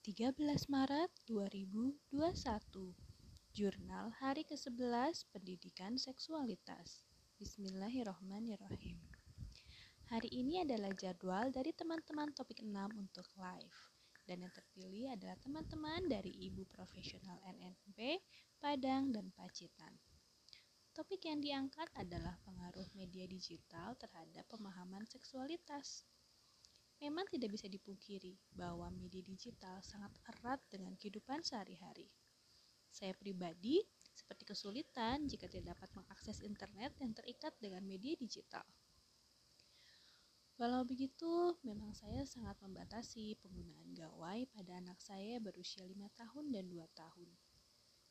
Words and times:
13 0.00 0.32
Maret 0.72 1.12
2021 1.28 2.16
Jurnal 3.52 4.08
Hari 4.16 4.48
ke-11 4.48 5.28
Pendidikan 5.28 6.00
Seksualitas 6.00 7.04
Bismillahirrohmanirrohim 7.36 8.96
Hari 10.08 10.30
ini 10.32 10.64
adalah 10.64 10.96
jadwal 10.96 11.52
dari 11.52 11.76
teman-teman 11.76 12.32
topik 12.32 12.64
6 12.64 12.72
untuk 12.96 13.28
live 13.36 13.76
dan 14.24 14.40
yang 14.40 14.52
terpilih 14.56 15.12
adalah 15.12 15.36
teman-teman 15.36 16.08
dari 16.08 16.32
Ibu 16.48 16.64
Profesional 16.72 17.36
NNP, 17.44 18.24
Padang, 18.56 19.12
dan 19.12 19.28
Pacitan. 19.36 20.00
Topik 20.96 21.28
yang 21.28 21.44
diangkat 21.44 21.92
adalah 21.92 22.40
pengaruh 22.48 22.88
media 22.96 23.28
digital 23.28 23.92
terhadap 24.00 24.48
pemahaman 24.48 25.04
seksualitas. 25.04 26.08
Memang 27.00 27.24
tidak 27.32 27.56
bisa 27.56 27.64
dipungkiri 27.64 28.36
bahwa 28.52 28.92
media 28.92 29.24
digital 29.24 29.80
sangat 29.80 30.12
erat 30.28 30.60
dengan 30.68 30.92
kehidupan 31.00 31.40
sehari-hari. 31.40 32.12
Saya 32.92 33.16
pribadi 33.16 33.80
seperti 34.12 34.44
kesulitan 34.44 35.24
jika 35.24 35.48
tidak 35.48 35.72
dapat 35.72 35.88
mengakses 35.96 36.44
internet 36.44 36.92
yang 37.00 37.16
terikat 37.16 37.56
dengan 37.56 37.80
media 37.88 38.12
digital. 38.20 38.66
Walau 40.60 40.84
begitu, 40.84 41.56
memang 41.64 41.96
saya 41.96 42.20
sangat 42.28 42.60
membatasi 42.60 43.32
penggunaan 43.40 43.96
gawai 43.96 44.44
pada 44.52 44.76
anak 44.76 45.00
saya 45.00 45.40
berusia 45.40 45.88
5 45.88 45.96
tahun 46.20 46.52
dan 46.52 46.68
2 46.68 46.84
tahun. 46.92 47.32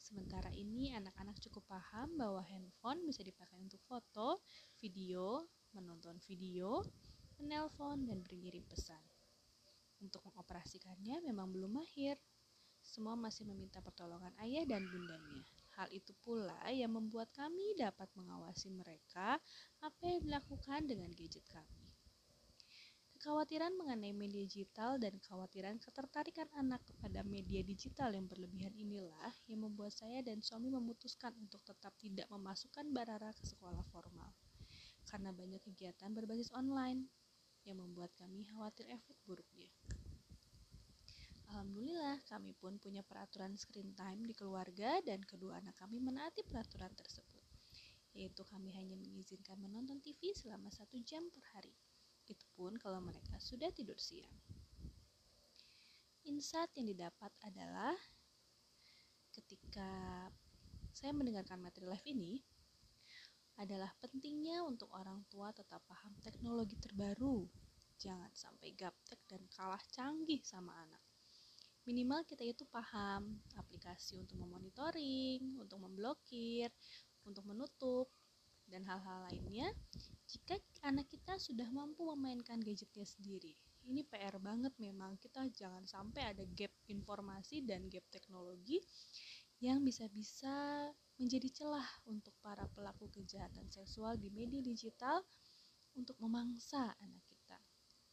Sementara 0.00 0.48
ini 0.56 0.96
anak-anak 0.96 1.36
cukup 1.44 1.68
paham 1.68 2.16
bahwa 2.16 2.40
handphone 2.40 3.04
bisa 3.04 3.20
dipakai 3.20 3.60
untuk 3.60 3.84
foto, 3.84 4.40
video, 4.80 5.44
menonton 5.76 6.16
video, 6.24 6.80
menelpon, 7.38 8.06
dan 8.06 8.22
mengirim 8.26 8.62
pesan. 8.66 9.00
Untuk 9.98 10.22
mengoperasikannya 10.30 11.22
memang 11.22 11.50
belum 11.50 11.82
mahir. 11.82 12.18
Semua 12.78 13.18
masih 13.18 13.46
meminta 13.50 13.82
pertolongan 13.82 14.30
ayah 14.42 14.62
dan 14.66 14.86
bundanya. 14.86 15.42
Hal 15.78 15.90
itu 15.90 16.14
pula 16.22 16.58
yang 16.70 16.94
membuat 16.94 17.30
kami 17.34 17.74
dapat 17.78 18.06
mengawasi 18.14 18.70
mereka 18.70 19.38
apa 19.82 20.02
yang 20.06 20.22
dilakukan 20.22 20.86
dengan 20.86 21.10
gadget 21.14 21.46
kami. 21.50 21.86
Kekhawatiran 23.18 23.74
mengenai 23.74 24.14
media 24.14 24.46
digital 24.46 24.94
dan 25.02 25.18
kekhawatiran 25.18 25.82
ketertarikan 25.82 26.46
anak 26.54 26.86
kepada 26.86 27.26
media 27.26 27.66
digital 27.66 28.14
yang 28.14 28.30
berlebihan 28.30 28.70
inilah 28.78 29.34
yang 29.50 29.66
membuat 29.66 29.90
saya 29.90 30.22
dan 30.22 30.38
suami 30.38 30.70
memutuskan 30.70 31.34
untuk 31.42 31.58
tetap 31.66 31.90
tidak 31.98 32.30
memasukkan 32.30 32.86
Barara 32.94 33.34
ke 33.34 33.42
sekolah 33.42 33.82
formal 33.90 34.30
karena 35.08 35.32
banyak 35.32 35.64
kegiatan 35.64 36.12
berbasis 36.12 36.52
online 36.52 37.08
yang 37.68 37.84
membuat 37.84 38.08
kami 38.16 38.48
khawatir 38.48 38.88
efek 38.88 39.20
buruknya. 39.28 39.68
Alhamdulillah, 41.52 42.24
kami 42.28 42.56
pun 42.56 42.80
punya 42.80 43.04
peraturan 43.04 43.56
screen 43.60 43.92
time 43.92 44.24
di 44.24 44.32
keluarga 44.32 45.00
dan 45.04 45.20
kedua 45.20 45.60
anak 45.60 45.76
kami 45.76 46.00
menaati 46.00 46.44
peraturan 46.48 46.92
tersebut, 46.96 47.44
yaitu 48.16 48.40
kami 48.48 48.72
hanya 48.72 48.96
mengizinkan 48.96 49.60
menonton 49.60 50.00
TV 50.00 50.32
selama 50.32 50.72
satu 50.72 50.96
jam 51.04 51.24
per 51.28 51.44
hari. 51.56 51.76
Itu 52.28 52.44
pun 52.56 52.76
kalau 52.80 53.00
mereka 53.04 53.36
sudah 53.40 53.72
tidur 53.72 53.96
siang. 53.96 54.32
Insight 56.28 56.72
yang 56.76 56.92
didapat 56.92 57.32
adalah 57.44 57.96
ketika 59.32 59.88
saya 60.92 61.12
mendengarkan 61.16 61.60
materi 61.64 61.88
live 61.88 62.04
ini, 62.04 62.44
adalah 63.58 63.90
pentingnya 63.98 64.62
untuk 64.62 64.86
orang 64.94 65.26
tua 65.26 65.50
tetap 65.50 65.82
paham 65.90 66.14
teknologi 66.22 66.78
terbaru. 66.78 67.42
Jangan 67.98 68.30
sampai 68.30 68.70
gaptek 68.78 69.18
dan 69.26 69.42
kalah 69.50 69.82
canggih 69.90 70.38
sama 70.46 70.70
anak. 70.86 71.02
Minimal 71.82 72.22
kita 72.22 72.46
itu 72.46 72.62
paham 72.70 73.42
aplikasi 73.58 74.22
untuk 74.22 74.38
memonitoring, 74.38 75.58
untuk 75.58 75.82
memblokir, 75.82 76.70
untuk 77.26 77.42
menutup, 77.48 78.06
dan 78.68 78.84
hal-hal 78.84 79.24
lainnya 79.32 79.72
jika 80.28 80.60
anak 80.84 81.08
kita 81.08 81.40
sudah 81.40 81.64
mampu 81.72 82.04
memainkan 82.12 82.60
gadgetnya 82.60 83.08
sendiri. 83.08 83.56
Ini 83.88 84.04
PR 84.04 84.36
banget 84.36 84.76
memang 84.76 85.16
kita 85.16 85.48
jangan 85.48 85.88
sampai 85.88 86.36
ada 86.36 86.44
gap 86.52 86.68
informasi 86.92 87.64
dan 87.64 87.88
gap 87.88 88.04
teknologi 88.12 88.84
yang 89.58 89.82
bisa-bisa 89.82 90.86
menjadi 91.18 91.50
celah 91.50 91.88
untuk 92.06 92.30
para 92.38 92.70
pelaku 92.70 93.10
kejahatan 93.10 93.66
seksual 93.66 94.14
di 94.14 94.30
media 94.30 94.62
digital 94.62 95.18
untuk 95.98 96.14
memangsa 96.22 96.94
anak 97.02 97.22
kita. 97.26 97.58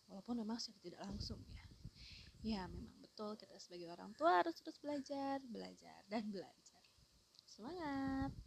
Walaupun 0.10 0.42
memang 0.42 0.58
secara 0.58 0.82
tidak 0.82 1.02
langsung 1.06 1.42
ya. 1.46 1.66
Ya, 2.46 2.62
memang 2.70 2.94
betul 3.02 3.38
kita 3.38 3.58
sebagai 3.58 3.90
orang 3.90 4.14
tua 4.14 4.42
harus 4.42 4.58
terus 4.62 4.78
belajar, 4.78 5.42
belajar, 5.50 6.02
dan 6.10 6.30
belajar. 6.30 6.84
Semangat! 7.46 8.46